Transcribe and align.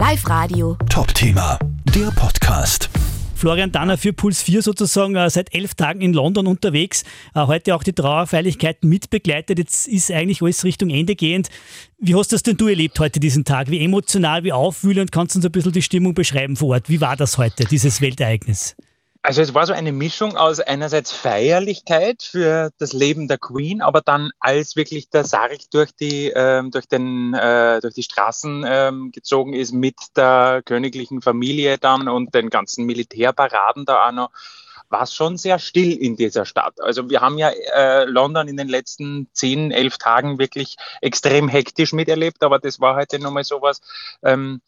Live 0.00 0.26
Radio. 0.30 0.78
Top-Thema, 0.88 1.58
der 1.94 2.10
Podcast. 2.12 2.88
Florian 3.34 3.70
Danner 3.70 3.98
für 3.98 4.14
Puls 4.14 4.40
4 4.40 4.62
sozusagen 4.62 5.14
äh, 5.14 5.28
seit 5.28 5.54
elf 5.54 5.74
Tagen 5.74 6.00
in 6.00 6.14
London 6.14 6.46
unterwegs. 6.46 7.04
Äh, 7.34 7.40
heute 7.40 7.74
auch 7.74 7.82
die 7.82 7.92
Trauerfeierlichkeiten 7.92 8.88
mitbegleitet. 8.88 9.58
Jetzt 9.58 9.86
ist 9.88 10.10
eigentlich 10.10 10.40
alles 10.40 10.64
Richtung 10.64 10.88
Ende 10.88 11.16
gehend. 11.16 11.50
Wie 11.98 12.14
hast 12.14 12.32
das 12.32 12.42
denn 12.42 12.56
du 12.56 12.68
erlebt 12.68 12.98
heute 12.98 13.20
diesen 13.20 13.44
Tag? 13.44 13.70
Wie 13.70 13.84
emotional, 13.84 14.42
wie 14.42 14.52
aufwühlend 14.52 15.12
kannst 15.12 15.34
du 15.34 15.40
uns 15.40 15.44
ein 15.44 15.52
bisschen 15.52 15.72
die 15.72 15.82
Stimmung 15.82 16.14
beschreiben 16.14 16.56
vor 16.56 16.70
Ort? 16.70 16.88
Wie 16.88 17.02
war 17.02 17.16
das 17.16 17.36
heute, 17.36 17.66
dieses 17.66 18.00
Weltereignis? 18.00 18.76
Also 19.22 19.42
es 19.42 19.52
war 19.52 19.66
so 19.66 19.74
eine 19.74 19.92
Mischung 19.92 20.36
aus 20.36 20.60
einerseits 20.60 21.12
Feierlichkeit 21.12 22.22
für 22.22 22.70
das 22.78 22.94
Leben 22.94 23.28
der 23.28 23.36
Queen, 23.36 23.82
aber 23.82 24.00
dann 24.00 24.30
als 24.40 24.76
wirklich 24.76 25.10
der 25.10 25.24
Sarg 25.24 25.58
durch 25.72 25.92
die 25.92 26.32
ähm, 26.34 26.70
durch 26.70 26.86
den 26.86 27.34
äh, 27.34 27.80
durch 27.80 27.92
die 27.94 28.02
Straßen 28.02 28.64
ähm, 28.66 29.12
gezogen 29.12 29.52
ist 29.52 29.72
mit 29.72 29.96
der 30.16 30.62
königlichen 30.64 31.20
Familie 31.20 31.76
dann 31.76 32.08
und 32.08 32.34
den 32.34 32.48
ganzen 32.48 32.86
Militärparaden 32.86 33.84
da 33.84 34.08
auch 34.08 34.12
noch 34.12 34.30
war 34.90 35.02
es 35.02 35.14
schon 35.14 35.38
sehr 35.38 35.58
still 35.58 35.92
in 35.92 36.16
dieser 36.16 36.44
Stadt. 36.44 36.80
Also 36.80 37.08
wir 37.08 37.20
haben 37.20 37.38
ja 37.38 37.50
äh, 37.50 38.04
London 38.04 38.48
in 38.48 38.56
den 38.56 38.68
letzten 38.68 39.28
zehn, 39.32 39.70
elf 39.70 39.98
Tagen 39.98 40.38
wirklich 40.38 40.76
extrem 41.00 41.48
hektisch 41.48 41.92
miterlebt, 41.92 42.42
aber 42.42 42.58
das 42.58 42.80
war 42.80 42.96
heute 42.96 43.20
nochmal 43.20 43.44
sowas. 43.44 43.80
Ähm, 44.22 44.60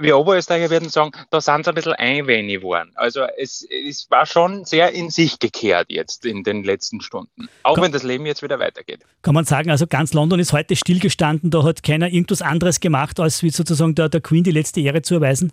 wir 0.00 0.18
Oberösterreicher 0.18 0.70
würden 0.70 0.88
sagen, 0.88 1.12
da 1.30 1.40
sind 1.40 1.64
sie 1.64 1.70
ein 1.70 1.74
bisschen 1.74 1.92
einwenig 1.92 2.60
geworden. 2.60 2.90
Also 2.94 3.22
es, 3.38 3.66
es 3.70 4.10
war 4.10 4.26
schon 4.26 4.64
sehr 4.64 4.92
in 4.92 5.10
sich 5.10 5.38
gekehrt 5.38 5.86
jetzt 5.90 6.24
in 6.24 6.42
den 6.42 6.64
letzten 6.64 7.00
Stunden. 7.00 7.48
Auch 7.62 7.74
kann, 7.74 7.84
wenn 7.84 7.92
das 7.92 8.02
Leben 8.02 8.26
jetzt 8.26 8.42
wieder 8.42 8.58
weitergeht. 8.58 9.00
Kann 9.22 9.34
man 9.34 9.44
sagen, 9.44 9.70
also 9.70 9.86
ganz 9.86 10.12
London 10.14 10.40
ist 10.40 10.52
heute 10.52 10.76
stillgestanden, 10.76 11.50
da 11.50 11.62
hat 11.62 11.82
keiner 11.82 12.08
irgendwas 12.08 12.42
anderes 12.42 12.80
gemacht, 12.80 13.20
als 13.20 13.42
wie 13.42 13.50
sozusagen 13.50 13.94
der, 13.94 14.08
der 14.08 14.20
Queen 14.20 14.44
die 14.44 14.50
letzte 14.50 14.80
Ehre 14.80 15.02
zu 15.02 15.14
erweisen? 15.14 15.52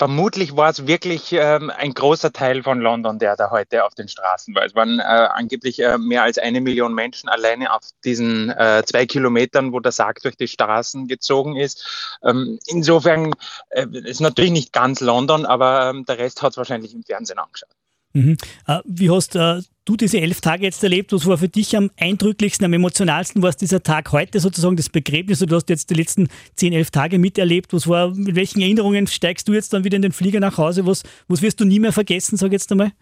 Vermutlich 0.00 0.56
war 0.56 0.70
es 0.70 0.86
wirklich 0.86 1.30
ähm, 1.32 1.68
ein 1.68 1.92
großer 1.92 2.32
Teil 2.32 2.62
von 2.62 2.80
London, 2.80 3.18
der 3.18 3.36
da 3.36 3.50
heute 3.50 3.84
auf 3.84 3.94
den 3.94 4.08
Straßen 4.08 4.54
war. 4.54 4.64
Es 4.64 4.74
waren 4.74 4.98
äh, 4.98 5.02
angeblich 5.02 5.78
äh, 5.80 5.98
mehr 5.98 6.22
als 6.22 6.38
eine 6.38 6.62
Million 6.62 6.94
Menschen 6.94 7.28
alleine 7.28 7.70
auf 7.70 7.82
diesen 8.02 8.48
äh, 8.48 8.82
zwei 8.86 9.04
Kilometern, 9.04 9.74
wo 9.74 9.80
der 9.80 9.92
Sarg 9.92 10.22
durch 10.22 10.38
die 10.38 10.48
Straßen 10.48 11.06
gezogen 11.06 11.58
ist. 11.58 12.16
Ähm, 12.24 12.58
insofern 12.66 13.34
äh, 13.68 13.86
ist 13.92 14.22
natürlich 14.22 14.52
nicht 14.52 14.72
ganz 14.72 15.00
London, 15.00 15.44
aber 15.44 15.90
ähm, 15.90 16.06
der 16.06 16.16
Rest 16.16 16.40
hat 16.40 16.52
es 16.52 16.56
wahrscheinlich 16.56 16.94
im 16.94 17.02
Fernsehen 17.02 17.38
angeschaut. 17.38 17.68
Mhm. 18.14 18.38
Äh, 18.66 18.78
wie 18.86 19.10
hast 19.10 19.36
äh, 19.36 19.60
du 19.90 19.96
diese 19.96 20.20
elf 20.20 20.40
Tage 20.40 20.64
jetzt 20.64 20.82
erlebt? 20.82 21.12
Was 21.12 21.26
war 21.26 21.38
für 21.38 21.48
dich 21.48 21.76
am 21.76 21.90
eindrücklichsten, 21.98 22.64
am 22.64 22.72
emotionalsten? 22.72 23.42
War 23.42 23.50
es 23.50 23.56
dieser 23.56 23.82
Tag 23.82 24.12
heute 24.12 24.38
sozusagen, 24.38 24.76
das 24.76 24.88
Begräbnis? 24.88 25.40
Du 25.40 25.54
hast 25.54 25.68
jetzt 25.68 25.90
die 25.90 25.94
letzten 25.94 26.28
zehn, 26.54 26.72
elf 26.72 26.90
Tage 26.90 27.18
miterlebt. 27.18 27.72
Was 27.72 27.88
war, 27.88 28.14
mit 28.14 28.36
welchen 28.36 28.60
Erinnerungen 28.60 29.06
steigst 29.06 29.48
du 29.48 29.52
jetzt 29.52 29.72
dann 29.72 29.84
wieder 29.84 29.96
in 29.96 30.02
den 30.02 30.12
Flieger 30.12 30.40
nach 30.40 30.58
Hause? 30.58 30.86
Was, 30.86 31.02
was 31.28 31.42
wirst 31.42 31.60
du 31.60 31.64
nie 31.64 31.80
mehr 31.80 31.92
vergessen, 31.92 32.36
sag 32.36 32.52
jetzt 32.52 32.70
einmal? 32.70 32.92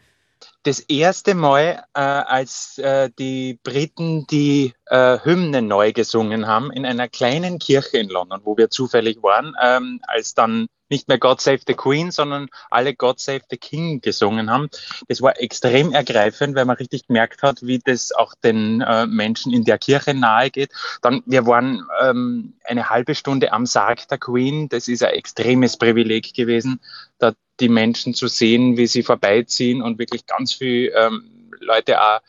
Das 0.62 0.80
erste 0.80 1.34
Mal, 1.34 1.84
äh, 1.94 2.00
als 2.00 2.78
äh, 2.78 3.10
die 3.18 3.58
Briten 3.62 4.26
die 4.26 4.74
äh, 4.86 5.18
Hymne 5.22 5.62
neu 5.62 5.92
gesungen 5.92 6.46
haben 6.46 6.70
in 6.72 6.84
einer 6.84 7.08
kleinen 7.08 7.58
Kirche 7.58 7.98
in 7.98 8.08
London, 8.08 8.40
wo 8.44 8.56
wir 8.56 8.70
zufällig 8.70 9.22
waren, 9.22 9.54
ähm, 9.62 10.00
als 10.06 10.34
dann 10.34 10.68
nicht 10.90 11.08
mehr 11.08 11.18
God 11.18 11.40
Save 11.40 11.60
the 11.66 11.74
Queen, 11.74 12.10
sondern 12.10 12.48
alle 12.70 12.94
God 12.94 13.20
Save 13.20 13.42
the 13.50 13.56
King 13.56 14.00
gesungen 14.00 14.50
haben. 14.50 14.68
Das 15.08 15.20
war 15.20 15.40
extrem 15.40 15.92
ergreifend, 15.92 16.54
weil 16.54 16.64
man 16.64 16.76
richtig 16.76 17.06
gemerkt 17.06 17.42
hat, 17.42 17.62
wie 17.62 17.78
das 17.78 18.12
auch 18.12 18.34
den 18.42 18.80
äh, 18.80 19.06
Menschen 19.06 19.52
in 19.52 19.64
der 19.64 19.78
Kirche 19.78 20.14
nahe 20.14 20.50
geht. 20.50 20.72
Dann, 21.02 21.22
wir 21.26 21.46
waren 21.46 21.86
ähm, 22.00 22.54
eine 22.64 22.88
halbe 22.88 23.14
Stunde 23.14 23.52
am 23.52 23.66
Sarg 23.66 24.08
der 24.08 24.18
Queen. 24.18 24.68
Das 24.68 24.88
ist 24.88 25.02
ein 25.02 25.14
extremes 25.14 25.76
Privileg 25.76 26.34
gewesen, 26.34 26.80
da 27.18 27.32
die 27.60 27.68
Menschen 27.68 28.14
zu 28.14 28.28
sehen, 28.28 28.76
wie 28.76 28.86
sie 28.86 29.02
vorbeiziehen 29.02 29.82
und 29.82 29.98
wirklich 29.98 30.26
ganz 30.26 30.52
viel 30.52 30.92
ähm, 30.96 31.50
Leute 31.60 32.00
auch 32.00 32.20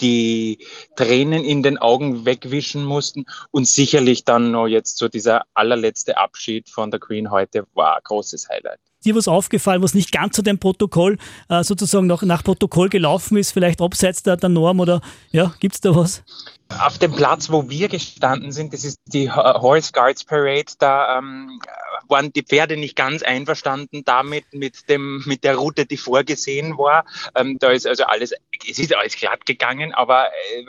die 0.00 0.64
Tränen 0.96 1.44
in 1.44 1.62
den 1.62 1.78
Augen 1.78 2.24
wegwischen 2.24 2.84
mussten 2.84 3.24
und 3.50 3.66
sicherlich 3.66 4.24
dann 4.24 4.52
noch 4.52 4.68
jetzt 4.68 4.98
so 4.98 5.08
dieser 5.08 5.42
allerletzte 5.54 6.18
Abschied 6.18 6.68
von 6.68 6.90
der 6.90 7.00
Queen 7.00 7.30
heute 7.30 7.66
war 7.74 7.96
ein 7.96 8.02
großes 8.04 8.48
Highlight 8.48 8.78
dir 9.04 9.14
was 9.14 9.28
aufgefallen, 9.28 9.82
was 9.82 9.94
nicht 9.94 10.12
ganz 10.12 10.34
zu 10.34 10.42
dem 10.42 10.58
Protokoll 10.58 11.18
äh, 11.48 11.62
sozusagen 11.62 12.06
noch 12.06 12.22
nach 12.22 12.42
Protokoll 12.42 12.88
gelaufen 12.88 13.36
ist, 13.36 13.52
vielleicht 13.52 13.80
abseits 13.80 14.22
der, 14.22 14.36
der 14.36 14.48
Norm 14.48 14.80
oder 14.80 15.00
ja, 15.30 15.54
gibt 15.60 15.74
es 15.76 15.80
da 15.80 15.94
was? 15.94 16.22
Auf 16.80 16.98
dem 16.98 17.12
Platz, 17.12 17.50
wo 17.50 17.70
wir 17.70 17.88
gestanden 17.88 18.52
sind, 18.52 18.74
das 18.74 18.84
ist 18.84 18.98
die 19.06 19.30
Horse 19.30 19.92
Guards 19.92 20.24
Parade, 20.24 20.72
da 20.78 21.18
ähm, 21.18 21.60
waren 22.08 22.32
die 22.32 22.42
Pferde 22.42 22.76
nicht 22.76 22.96
ganz 22.96 23.22
einverstanden 23.22 24.04
damit, 24.04 24.52
mit 24.52 24.88
dem, 24.88 25.22
mit 25.26 25.44
der 25.44 25.56
Route, 25.56 25.86
die 25.86 25.96
vorgesehen 25.96 26.78
war. 26.78 27.04
Ähm, 27.34 27.56
da 27.58 27.70
ist 27.70 27.86
also 27.86 28.04
alles, 28.04 28.32
es 28.68 28.78
ist 28.78 28.94
alles 28.94 29.16
glatt 29.16 29.46
gegangen, 29.46 29.92
aber 29.94 30.28
äh, 30.28 30.64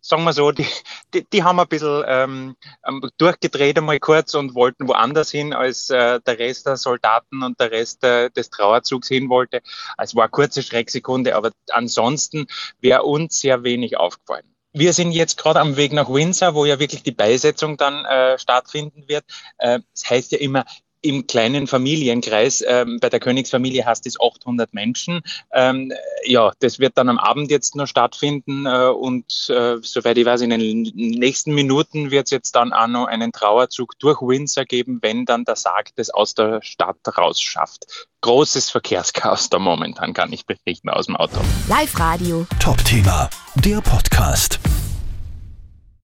sagen 0.00 0.24
wir 0.24 0.32
so, 0.32 0.50
die, 0.50 0.66
die, 1.14 1.24
die 1.28 1.42
haben 1.42 1.60
ein 1.60 1.68
bisschen 1.68 2.02
ähm, 2.06 2.56
ähm, 2.86 3.02
durchgedreht 3.18 3.78
einmal 3.78 3.98
kurz 4.00 4.34
und 4.34 4.54
wollten 4.54 4.88
woanders 4.88 5.30
hin, 5.30 5.52
als 5.52 5.90
äh, 5.90 6.20
der 6.20 6.38
Rest 6.38 6.66
der 6.66 6.76
Soldaten 6.76 7.42
und 7.42 7.60
der 7.60 7.70
Rest 7.70 8.04
äh, 8.04 8.30
des 8.30 8.50
Trauerzugs 8.50 9.08
hin 9.08 9.28
wollte. 9.28 9.62
Es 9.98 10.14
war 10.14 10.24
eine 10.24 10.30
kurze 10.30 10.62
Schrecksekunde, 10.62 11.36
aber 11.36 11.50
ansonsten 11.70 12.46
wäre 12.80 13.02
uns 13.02 13.40
sehr 13.40 13.62
wenig 13.62 13.96
aufgefallen. 13.96 14.54
Wir 14.72 14.92
sind 14.92 15.12
jetzt 15.12 15.36
gerade 15.36 15.60
am 15.60 15.76
Weg 15.76 15.92
nach 15.92 16.08
Windsor, 16.08 16.54
wo 16.54 16.64
ja 16.64 16.78
wirklich 16.78 17.02
die 17.02 17.10
Beisetzung 17.12 17.76
dann 17.76 18.04
äh, 18.04 18.38
stattfinden 18.38 19.08
wird. 19.08 19.24
Äh, 19.58 19.80
das 19.92 20.08
heißt 20.08 20.32
ja 20.32 20.38
immer, 20.38 20.64
im 21.02 21.26
kleinen 21.26 21.66
Familienkreis. 21.66 22.64
Ähm, 22.66 22.98
bei 23.00 23.08
der 23.08 23.20
Königsfamilie 23.20 23.84
hast 23.86 24.06
es 24.06 24.20
800 24.20 24.72
Menschen. 24.74 25.22
Ähm, 25.52 25.92
ja, 26.24 26.52
das 26.60 26.78
wird 26.78 26.96
dann 26.96 27.08
am 27.08 27.18
Abend 27.18 27.50
jetzt 27.50 27.74
noch 27.76 27.86
stattfinden 27.86 28.66
äh, 28.66 28.88
und 28.88 29.48
äh, 29.48 29.76
soweit 29.82 30.18
ich 30.18 30.26
weiß, 30.26 30.42
in 30.42 30.50
den 30.50 30.82
nächsten 30.94 31.54
Minuten 31.54 32.10
wird 32.10 32.26
es 32.26 32.30
jetzt 32.30 32.54
dann 32.54 32.72
auch 32.72 32.86
noch 32.86 33.06
einen 33.06 33.32
Trauerzug 33.32 33.98
durch 33.98 34.20
Windsor 34.20 34.64
geben, 34.64 34.98
wenn 35.02 35.24
dann 35.24 35.44
der 35.44 35.56
Sarg 35.56 35.90
das 35.96 36.10
aus 36.10 36.34
der 36.34 36.62
Stadt 36.62 36.96
rausschafft. 37.16 38.08
Großes 38.22 38.70
Verkehrschaos 38.70 39.48
da 39.48 39.58
momentan, 39.58 40.12
kann 40.12 40.32
ich 40.32 40.44
berichten 40.44 40.90
aus 40.90 41.06
dem 41.06 41.16
Auto. 41.16 41.40
Live 41.68 41.98
Radio. 41.98 42.46
Top 42.58 42.84
Thema, 42.84 43.30
der 43.56 43.80
Podcast. 43.80 44.60